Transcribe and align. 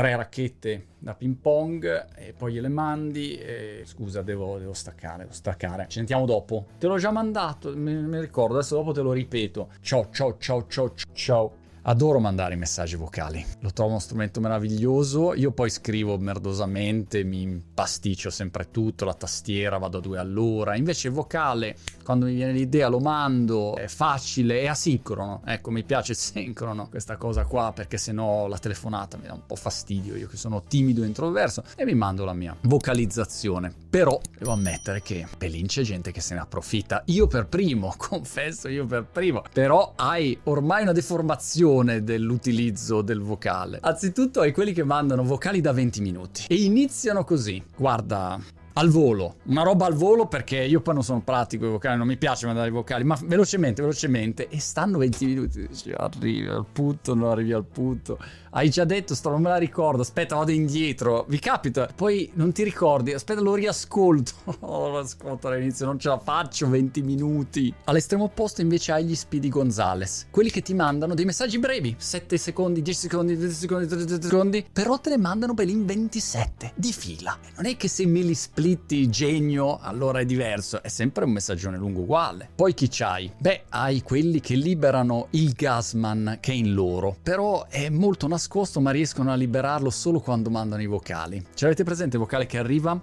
tre 0.00 0.16
racchette 0.16 0.86
da 0.98 1.14
ping 1.14 1.36
pong 1.36 2.08
e 2.16 2.32
poi 2.32 2.54
gliele 2.54 2.68
mandi 2.68 3.36
e 3.36 3.82
scusa 3.84 4.22
devo, 4.22 4.58
devo 4.58 4.72
staccare, 4.72 5.24
devo 5.24 5.32
staccare. 5.34 5.84
Ci 5.88 5.98
sentiamo 5.98 6.24
dopo. 6.24 6.68
Te 6.78 6.86
l'ho 6.86 6.96
già 6.96 7.10
mandato, 7.10 7.76
mi, 7.76 7.94
mi 7.94 8.18
ricordo, 8.18 8.54
adesso 8.54 8.76
dopo 8.76 8.92
te 8.92 9.02
lo 9.02 9.12
ripeto. 9.12 9.72
Ciao 9.82 10.08
ciao 10.10 10.38
ciao 10.38 10.66
ciao 10.66 10.94
ciao. 11.12 11.59
Adoro 11.84 12.20
mandare 12.20 12.54
i 12.54 12.58
messaggi 12.58 12.94
vocali, 12.94 13.42
lo 13.60 13.72
trovo 13.72 13.92
uno 13.92 14.00
strumento 14.00 14.38
meraviglioso. 14.38 15.32
Io 15.32 15.50
poi 15.50 15.70
scrivo 15.70 16.18
merdosamente, 16.18 17.24
mi 17.24 17.40
impasticcio 17.40 18.28
sempre 18.28 18.70
tutto, 18.70 19.06
la 19.06 19.14
tastiera 19.14 19.78
vado 19.78 19.96
a 19.96 20.00
due 20.02 20.18
all'ora. 20.18 20.76
Invece 20.76 21.08
il 21.08 21.14
vocale, 21.14 21.76
quando 22.04 22.26
mi 22.26 22.34
viene 22.34 22.52
l'idea, 22.52 22.88
lo 22.88 22.98
mando, 22.98 23.76
è 23.76 23.86
facile, 23.86 24.60
è 24.60 24.66
asincrono. 24.66 25.40
Ecco, 25.46 25.70
mi 25.70 25.82
piace 25.82 26.12
il 26.12 26.18
sincrono 26.18 26.86
questa 26.90 27.16
cosa 27.16 27.46
qua, 27.46 27.72
perché 27.74 27.96
sennò 27.96 28.46
la 28.46 28.58
telefonata 28.58 29.16
mi 29.16 29.26
dà 29.26 29.32
un 29.32 29.46
po' 29.46 29.56
fastidio. 29.56 30.16
Io 30.16 30.28
che 30.28 30.36
sono 30.36 30.62
timido 30.68 31.02
e 31.02 31.06
introverso, 31.06 31.64
e 31.76 31.86
vi 31.86 31.94
mando 31.94 32.26
la 32.26 32.34
mia 32.34 32.54
vocalizzazione. 32.60 33.72
Però 33.88 34.20
devo 34.38 34.52
ammettere 34.52 35.00
che 35.00 35.26
Pelin 35.38 35.66
c'è 35.66 35.80
gente 35.80 36.12
che 36.12 36.20
se 36.20 36.34
ne 36.34 36.40
approfitta. 36.40 37.02
Io 37.06 37.26
per 37.26 37.46
primo, 37.46 37.94
confesso, 37.96 38.68
io 38.68 38.84
per 38.84 39.06
primo. 39.10 39.42
Però 39.50 39.94
hai 39.96 40.38
ormai 40.44 40.82
una 40.82 40.92
deformazione 40.92 41.68
dell'utilizzo 42.02 43.02
del 43.02 43.20
vocale. 43.20 43.78
Anzitutto 43.80 44.40
hai 44.40 44.52
quelli 44.52 44.72
che 44.72 44.84
mandano 44.84 45.22
vocali 45.22 45.60
da 45.60 45.72
20 45.72 46.00
minuti 46.00 46.44
e 46.48 46.56
iniziano 46.56 47.24
così. 47.24 47.62
Guarda, 47.76 48.38
al 48.74 48.88
volo, 48.88 49.36
una 49.44 49.62
roba 49.62 49.86
al 49.86 49.94
volo 49.94 50.26
perché 50.26 50.56
io 50.56 50.80
poi 50.80 50.94
non 50.94 51.02
sono 51.02 51.20
pratico 51.20 51.66
i 51.66 51.70
vocali, 51.70 51.98
non 51.98 52.06
mi 52.06 52.16
piace 52.16 52.46
mandare 52.46 52.68
i 52.68 52.72
vocali, 52.72 53.04
ma 53.04 53.18
velocemente, 53.24 53.82
velocemente 53.82 54.48
e 54.48 54.60
stanno 54.60 54.98
20 54.98 55.26
minuti, 55.26 55.66
dici, 55.66 55.92
arrivi 55.92 56.46
al 56.46 56.66
punto, 56.70 57.14
non 57.14 57.30
arrivi 57.30 57.52
al 57.52 57.64
punto. 57.64 58.18
Hai 58.52 58.68
già 58.68 58.84
detto, 58.84 59.14
sto, 59.14 59.30
non 59.30 59.42
me 59.42 59.48
la 59.48 59.56
ricordo, 59.56 60.02
aspetta, 60.02 60.34
vado 60.34 60.50
indietro, 60.50 61.24
vi 61.28 61.38
capita, 61.38 61.88
poi 61.94 62.30
non 62.34 62.52
ti 62.52 62.64
ricordi, 62.64 63.12
aspetta, 63.12 63.40
lo 63.40 63.54
riascolto, 63.54 64.32
oh, 64.60 64.88
lo 64.88 64.98
ascolto 64.98 65.48
all'inizio, 65.48 65.86
non 65.86 65.98
ce 65.98 66.08
la 66.08 66.18
faccio, 66.18 66.68
20 66.68 67.02
minuti. 67.02 67.72
All'estremo 67.84 68.24
opposto 68.24 68.60
invece 68.60 68.92
hai 68.92 69.04
gli 69.04 69.14
Speedy 69.14 69.48
Gonzales, 69.48 70.26
quelli 70.30 70.50
che 70.50 70.62
ti 70.62 70.74
mandano 70.74 71.14
dei 71.14 71.24
messaggi 71.24 71.58
brevi, 71.58 71.94
7 71.96 72.36
secondi, 72.36 72.82
10 72.82 72.98
secondi, 72.98 73.36
10 73.36 73.54
secondi, 73.54 73.86
30 73.86 74.20
secondi, 74.20 74.66
però 74.72 74.98
te 74.98 75.10
ne 75.10 75.18
mandano 75.18 75.54
per 75.54 75.68
in 75.68 75.86
27, 75.86 76.72
di 76.74 76.92
fila. 76.92 77.36
Non 77.56 77.66
è 77.66 77.76
che 77.76 77.88
se 77.88 78.04
me 78.06 78.20
li 78.20 78.34
splitti 78.60 79.08
genio, 79.08 79.78
allora 79.80 80.20
è 80.20 80.26
diverso, 80.26 80.82
è 80.82 80.88
sempre 80.88 81.24
un 81.24 81.30
messaggione 81.30 81.78
lungo 81.78 82.00
uguale. 82.00 82.50
Poi 82.54 82.74
chi 82.74 82.88
c'hai? 82.90 83.32
Beh, 83.38 83.62
hai 83.70 84.02
quelli 84.02 84.40
che 84.40 84.54
liberano 84.54 85.28
il 85.30 85.52
gasman 85.52 86.36
che 86.40 86.52
è 86.52 86.54
in 86.54 86.74
loro, 86.74 87.16
però 87.22 87.66
è 87.68 87.88
molto 87.88 88.28
nascosto, 88.28 88.78
ma 88.82 88.90
riescono 88.90 89.32
a 89.32 89.34
liberarlo 89.34 89.88
solo 89.88 90.20
quando 90.20 90.50
mandano 90.50 90.82
i 90.82 90.86
vocali. 90.86 91.42
Ce 91.54 91.64
l'avete 91.64 91.84
presente 91.84 92.16
il 92.16 92.22
vocale 92.22 92.44
che 92.44 92.58
arriva? 92.58 93.00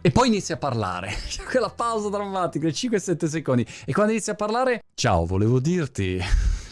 E 0.00 0.10
poi 0.10 0.26
inizia 0.26 0.56
a 0.56 0.58
parlare. 0.58 1.14
C'è 1.28 1.44
quella 1.44 1.70
pausa 1.70 2.08
drammatica, 2.08 2.66
5-7 2.66 3.26
secondi. 3.26 3.64
E 3.84 3.92
quando 3.92 4.10
inizia 4.10 4.32
a 4.32 4.36
parlare, 4.36 4.80
ciao, 4.96 5.24
volevo 5.24 5.60
dirti 5.60 6.20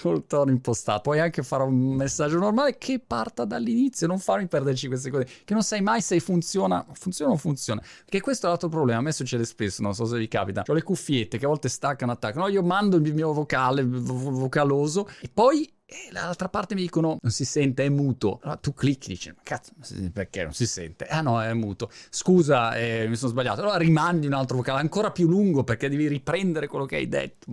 col 0.03 0.27
tono 0.27 0.51
impostato. 0.51 1.03
Puoi 1.03 1.21
anche 1.21 1.45
fare 1.45 1.63
un 1.63 1.95
messaggio 1.95 2.37
normale 2.37 2.77
che 2.77 2.99
parta 2.99 3.45
dall'inizio, 3.45 4.09
non 4.09 4.19
farmi 4.19 4.49
perdere 4.49 4.75
5 4.75 4.99
secondi, 4.99 5.31
che 5.45 5.55
non 5.55 5.63
sai 5.63 5.81
mai 5.81 6.01
se 6.01 6.19
funziona, 6.19 6.85
funziona 6.93 7.33
o 7.33 7.37
funziona. 7.37 7.81
Perché 7.81 8.21
questo 8.21 8.47
è 8.47 8.49
l'altro 8.49 8.69
problema, 8.69 8.99
a 8.99 9.03
me 9.03 9.13
succede 9.13 9.45
spesso, 9.45 9.81
non 9.81 9.95
so 9.95 10.05
se 10.05 10.19
vi 10.19 10.27
capita. 10.27 10.65
Ho 10.67 10.73
le 10.73 10.83
cuffiette 10.83 11.39
che 11.39 11.45
a 11.45 11.49
volte 11.49 11.69
staccano, 11.69 12.11
attaccano. 12.11 12.47
No, 12.47 12.51
io 12.51 12.65
mando 12.65 12.97
il 12.97 13.15
mio 13.15 13.33
vocale, 13.33 13.85
vocaloso, 13.85 15.09
e 15.21 15.31
poi 15.33 15.73
e 15.93 16.09
dall'altra 16.11 16.49
parte 16.49 16.75
mi 16.75 16.81
dicono 16.81 17.19
non 17.21 17.31
si 17.31 17.45
sente, 17.45 17.85
è 17.85 17.89
muto. 17.91 18.41
Allora 18.43 18.59
tu 18.59 18.73
clicchi 18.73 19.11
e 19.11 19.13
dici, 19.13 19.29
ma 19.29 19.43
cazzo, 19.43 19.73
perché 20.11 20.43
non 20.43 20.55
si 20.55 20.67
sente? 20.67 21.05
Ah 21.07 21.21
no, 21.21 21.41
è 21.43 21.53
muto. 21.53 21.91
Scusa, 22.09 22.75
eh, 22.77 23.07
mi 23.09 23.17
sono 23.17 23.31
sbagliato. 23.31 23.61
Allora 23.61 23.77
rimandi 23.77 24.27
un 24.27 24.33
altro 24.33 24.57
vocale 24.57 24.81
ancora 24.81 25.11
più 25.11 25.29
lungo 25.29 25.65
perché 25.65 25.91
devi 25.91 26.09
riprendere 26.09 26.67
quello 26.67 26.87
che 26.87 26.97
hai 26.97 27.09
detto. 27.09 27.47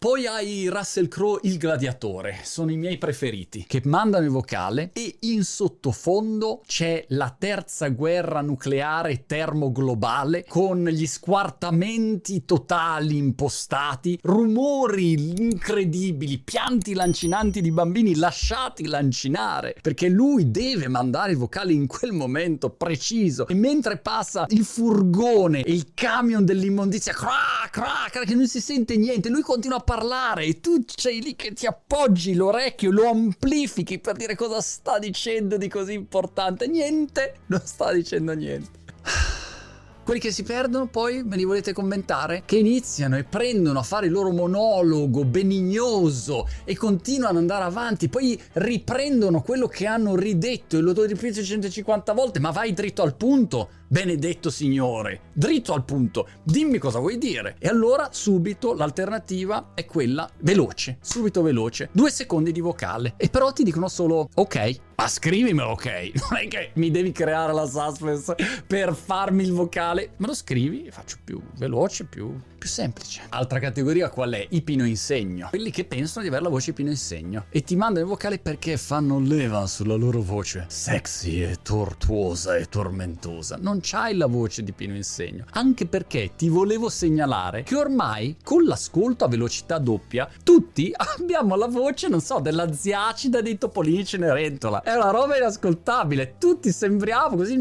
Poi 0.00 0.26
hai 0.26 0.66
Russell 0.68 1.08
Crowe, 1.08 1.40
il 1.42 1.58
gladiatore, 1.58 2.38
sono 2.44 2.70
i 2.70 2.78
miei 2.78 2.96
preferiti, 2.96 3.66
che 3.68 3.82
mandano 3.84 4.24
il 4.24 4.30
vocale 4.30 4.92
e 4.94 5.16
in 5.20 5.44
sottofondo 5.44 6.62
c'è 6.66 7.04
la 7.08 7.36
terza 7.38 7.88
guerra 7.88 8.40
nucleare 8.40 9.26
termoglobale 9.26 10.46
con 10.48 10.86
gli 10.86 11.04
squartamenti 11.04 12.46
totali 12.46 13.18
impostati, 13.18 14.18
rumori 14.22 15.34
incredibili, 15.38 16.38
pianti 16.38 16.94
lancinanti 16.94 17.60
di 17.60 17.70
bambini 17.70 18.16
lasciati 18.16 18.86
lancinare, 18.86 19.76
perché 19.82 20.08
lui 20.08 20.50
deve 20.50 20.88
mandare 20.88 21.32
il 21.32 21.36
vocale 21.36 21.74
in 21.74 21.86
quel 21.86 22.12
momento 22.12 22.70
preciso. 22.70 23.46
E 23.48 23.52
mentre 23.52 23.98
passa 23.98 24.46
il 24.48 24.64
furgone 24.64 25.62
e 25.62 25.72
il 25.72 25.90
camion 25.92 26.42
dell'immondizia, 26.42 27.12
cra, 27.12 27.68
cra, 27.70 28.08
cra, 28.10 28.24
che 28.24 28.34
non 28.34 28.48
si 28.48 28.62
sente 28.62 28.96
niente, 28.96 29.28
lui 29.28 29.42
continua 29.42 29.76
a 29.76 29.88
parlare 29.90 30.44
e 30.44 30.60
tu 30.60 30.84
sei 30.86 31.20
lì 31.20 31.34
che 31.34 31.52
ti 31.52 31.66
appoggi 31.66 32.34
l'orecchio, 32.34 32.92
lo 32.92 33.08
amplifichi 33.08 33.98
per 33.98 34.14
dire 34.14 34.36
cosa 34.36 34.60
sta 34.60 35.00
dicendo 35.00 35.56
di 35.56 35.66
così 35.66 35.94
importante. 35.94 36.68
Niente, 36.68 37.38
non 37.46 37.60
sta 37.64 37.92
dicendo 37.92 38.32
niente. 38.32 38.78
Quelli 40.04 40.20
che 40.20 40.30
si 40.30 40.44
perdono 40.44 40.86
poi 40.86 41.24
me 41.24 41.34
li 41.34 41.42
volete 41.42 41.72
commentare? 41.72 42.44
Che 42.46 42.56
iniziano 42.56 43.16
e 43.16 43.24
prendono 43.24 43.80
a 43.80 43.82
fare 43.82 44.06
il 44.06 44.12
loro 44.12 44.30
monologo 44.30 45.24
benignoso 45.24 46.46
e 46.64 46.76
continuano 46.76 47.38
ad 47.38 47.42
andare 47.42 47.64
avanti, 47.64 48.08
poi 48.08 48.40
riprendono 48.52 49.42
quello 49.42 49.66
che 49.66 49.86
hanno 49.86 50.14
ridetto 50.14 50.78
e 50.78 50.82
lo 50.82 50.92
ripeto 50.92 51.42
150 51.42 52.12
volte, 52.12 52.38
ma 52.38 52.50
vai 52.50 52.72
dritto 52.72 53.02
al 53.02 53.16
punto. 53.16 53.70
Benedetto 53.92 54.50
Signore, 54.50 55.22
dritto 55.32 55.72
al 55.72 55.84
punto, 55.84 56.28
dimmi 56.44 56.78
cosa 56.78 57.00
vuoi 57.00 57.18
dire. 57.18 57.56
E 57.58 57.66
allora 57.66 58.10
subito 58.12 58.72
l'alternativa 58.72 59.72
è 59.74 59.84
quella 59.84 60.30
veloce, 60.42 60.98
subito 61.00 61.42
veloce, 61.42 61.88
due 61.90 62.08
secondi 62.08 62.52
di 62.52 62.60
vocale. 62.60 63.14
E 63.16 63.28
però 63.28 63.52
ti 63.52 63.64
dicono 63.64 63.88
solo 63.88 64.28
ok, 64.32 64.80
ma 64.94 65.08
scrivimelo 65.08 65.70
ok, 65.70 66.12
non 66.30 66.38
è 66.38 66.46
che 66.46 66.70
mi 66.74 66.92
devi 66.92 67.10
creare 67.10 67.52
la 67.52 67.66
suspense 67.66 68.36
per 68.64 68.94
farmi 68.94 69.42
il 69.42 69.52
vocale, 69.52 70.10
me 70.18 70.28
lo 70.28 70.34
scrivi 70.34 70.84
e 70.84 70.92
faccio 70.92 71.16
più 71.24 71.40
veloce, 71.56 72.04
più, 72.04 72.38
più 72.58 72.68
semplice. 72.68 73.22
Altra 73.30 73.58
categoria 73.58 74.08
qual 74.10 74.32
è? 74.32 74.46
I 74.50 74.62
pino 74.62 74.84
insegno. 74.84 75.48
Quelli 75.48 75.70
che 75.70 75.84
pensano 75.84 76.22
di 76.22 76.28
avere 76.28 76.44
la 76.44 76.50
voce 76.50 76.72
pino 76.72 76.90
insegno 76.90 77.46
e 77.48 77.62
ti 77.62 77.74
mandano 77.74 78.04
il 78.04 78.10
vocale 78.10 78.38
perché 78.38 78.76
fanno 78.76 79.18
leva 79.18 79.66
sulla 79.66 79.94
loro 79.96 80.20
voce 80.20 80.66
sexy 80.68 81.42
e 81.42 81.56
tortuosa 81.62 82.56
e 82.56 82.66
tormentosa. 82.66 83.58
Non 83.60 83.79
c'hai 83.82 84.16
la 84.16 84.26
voce 84.26 84.62
di 84.62 84.72
Pino 84.72 84.94
Insegno. 84.94 85.44
Anche 85.52 85.86
perché 85.86 86.32
ti 86.36 86.48
volevo 86.48 86.88
segnalare 86.88 87.62
che 87.62 87.76
ormai 87.76 88.36
con 88.42 88.64
l'ascolto 88.64 89.24
a 89.24 89.28
velocità 89.28 89.78
doppia 89.78 90.28
tutti 90.42 90.92
abbiamo 91.18 91.56
la 91.56 91.66
voce, 91.66 92.08
non 92.08 92.20
so, 92.20 92.38
della 92.40 92.72
ziacida 92.72 93.40
dei 93.40 93.58
topolini 93.58 94.04
Cenerentola. 94.04 94.82
È 94.82 94.94
una 94.94 95.10
roba 95.10 95.36
inascoltabile. 95.36 96.34
Tutti 96.38 96.72
sembriamo 96.72 97.36
così. 97.36 97.58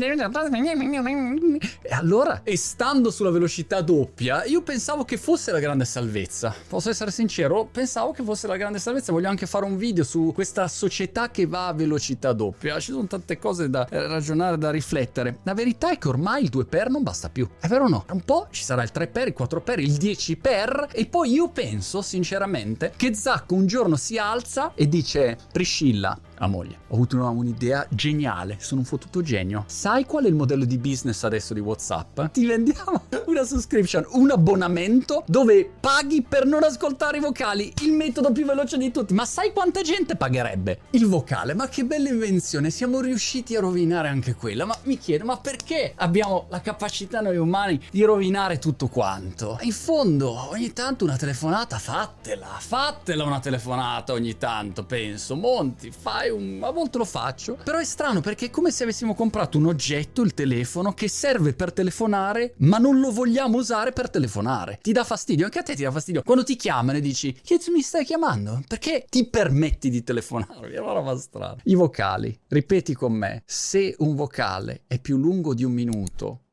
E 1.81 1.93
allora, 1.93 2.41
e 2.43 2.57
stando 2.57 3.11
sulla 3.11 3.29
velocità 3.29 3.81
doppia, 3.81 4.43
io 4.45 4.61
pensavo 4.61 5.03
che 5.03 5.17
fosse 5.17 5.51
la 5.51 5.59
grande 5.59 5.85
salvezza. 5.85 6.53
Posso 6.67 6.89
essere 6.89 7.11
sincero, 7.11 7.65
pensavo 7.71 8.11
che 8.11 8.23
fosse 8.23 8.47
la 8.47 8.57
grande 8.57 8.79
salvezza. 8.79 9.11
Voglio 9.11 9.29
anche 9.29 9.45
fare 9.45 9.65
un 9.65 9.77
video 9.77 10.03
su 10.03 10.31
questa 10.33 10.67
società 10.67 11.29
che 11.29 11.45
va 11.45 11.67
a 11.67 11.73
velocità 11.73 12.33
doppia. 12.33 12.79
Ci 12.79 12.91
sono 12.91 13.07
tante 13.07 13.37
cose 13.37 13.69
da 13.69 13.87
ragionare, 13.89 14.57
da 14.57 14.71
riflettere. 14.71 15.39
La 15.43 15.53
verità 15.53 15.91
è 15.91 15.97
che 15.97 16.07
ormai 16.09 16.43
il 16.43 16.49
2 16.49 16.65
per 16.65 16.89
non 16.89 17.03
basta 17.03 17.29
più. 17.29 17.47
È 17.59 17.67
vero 17.67 17.85
o 17.85 17.87
no? 17.87 18.05
Un 18.11 18.21
po' 18.21 18.47
ci 18.51 18.63
sarà 18.63 18.83
il 18.83 18.91
3 18.91 19.07
per, 19.07 19.27
il 19.27 19.33
4 19.33 19.61
per, 19.61 19.79
il 19.79 19.93
10 19.93 20.37
per 20.37 20.89
e 20.91 21.05
poi 21.05 21.31
io 21.31 21.49
penso 21.49 22.01
sinceramente 22.01 22.93
che 22.95 23.13
Zacco 23.13 23.55
un 23.55 23.67
giorno 23.67 23.95
si 23.95 24.17
alza 24.17 24.73
e 24.75 24.87
dice 24.87 25.37
Priscilla, 25.51 26.17
a 26.39 26.47
moglie. 26.47 26.79
Ho 26.87 26.95
avuto 26.95 27.15
una, 27.15 27.29
un'idea 27.29 27.85
geniale, 27.89 28.57
sono 28.59 28.81
un 28.81 28.85
fottuto 28.85 29.21
genio. 29.21 29.63
Sai 29.67 30.05
qual 30.05 30.25
è 30.25 30.27
il 30.27 30.35
modello 30.35 30.65
di 30.65 30.77
business 30.77 31.23
adesso 31.23 31.53
di 31.53 31.59
WhatsApp? 31.59 32.21
Ti 32.31 32.45
vendiamo 32.45 33.03
una 33.27 33.43
subscription, 33.43 34.05
un 34.11 34.31
abbonamento 34.31 35.23
dove 35.27 35.69
paghi 35.79 36.21
per 36.21 36.45
non 36.45 36.63
ascoltare 36.63 37.17
i 37.17 37.21
vocali, 37.21 37.71
il 37.83 37.93
metodo 37.93 38.31
più 38.31 38.45
veloce 38.45 38.77
di 38.77 38.91
tutti. 38.91 39.13
Ma 39.13 39.25
sai 39.25 39.51
quanta 39.53 39.81
gente 39.81 40.15
pagherebbe 40.15 40.79
il 40.91 41.05
vocale? 41.05 41.53
Ma 41.53 41.67
che 41.67 41.85
bella 41.85 42.09
invenzione, 42.09 42.69
siamo 42.69 42.99
riusciti 42.99 43.55
a 43.55 43.59
rovinare 43.59 44.07
anche 44.07 44.35
quella. 44.35 44.65
Ma 44.65 44.77
mi 44.83 44.97
chiedo, 44.97 45.25
ma 45.25 45.37
perché 45.37 45.93
abbiamo 45.99 46.47
la 46.49 46.61
capacità 46.61 47.21
noi 47.21 47.37
umani 47.37 47.79
di 47.91 48.03
rovinare 48.03 48.59
tutto 48.59 48.87
quanto? 48.87 49.57
In 49.61 49.71
fondo, 49.71 50.49
ogni 50.49 50.73
tanto 50.73 51.05
una 51.05 51.17
telefonata 51.17 51.77
fatela, 51.77 52.57
fatela 52.59 53.23
una 53.23 53.39
telefonata 53.39 54.13
ogni 54.13 54.37
tanto, 54.37 54.83
penso. 54.85 55.35
Monti, 55.35 55.91
fai 55.91 56.29
un... 56.29 56.59
a 56.61 56.71
volte 56.71 56.97
lo 56.97 57.05
faccio. 57.05 57.57
Però 57.63 57.77
è 57.77 57.83
strano 57.83 58.21
perché 58.21 58.47
è 58.47 58.49
come 58.49 58.71
se 58.71 58.83
avessimo 58.83 59.13
comprato 59.13 59.57
un 59.57 59.67
oggetto, 59.67 60.21
il 60.21 60.33
telefono, 60.33 60.93
che 60.93 61.07
serve 61.07 61.53
per 61.53 61.73
telefonare, 61.73 62.53
ma 62.57 62.77
non 62.77 62.99
lo 62.99 63.11
vogliamo 63.11 63.57
usare 63.57 63.91
per 63.91 64.09
telefonare. 64.09 64.79
Ti 64.81 64.91
dà 64.91 65.03
fastidio, 65.03 65.45
anche 65.45 65.59
a 65.59 65.63
te 65.63 65.75
ti 65.75 65.83
dà 65.83 65.91
fastidio. 65.91 66.23
Quando 66.23 66.43
ti 66.43 66.55
chiamano 66.55 66.97
e 66.97 67.01
dici, 67.01 67.33
che 67.43 67.59
mi 67.71 67.81
stai 67.81 68.05
chiamando? 68.05 68.61
Perché 68.67 69.05
ti 69.09 69.27
permetti 69.27 69.89
di 69.89 70.03
telefonare? 70.03 70.71
È 70.73 70.79
una 70.79 70.93
roba 70.93 71.17
strana. 71.17 71.57
I 71.63 71.75
vocali, 71.75 72.37
ripeti 72.47 72.93
con 72.93 73.13
me, 73.13 73.43
se 73.45 73.95
un 73.99 74.15
vocale 74.15 74.83
è 74.87 74.99
più 74.99 75.17
lungo 75.17 75.53
di 75.53 75.63
un 75.63 75.71
minuto, 75.71 75.88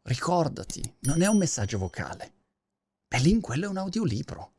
ricordati, 0.03 0.83
non 1.00 1.23
è 1.23 1.27
un 1.27 1.37
messaggio 1.37 1.79
vocale. 1.79 2.33
Lì 3.21 3.31
in 3.31 3.41
quello 3.41 3.67
è 3.67 3.69
un 3.69 3.77
audiolibro. 3.79 4.53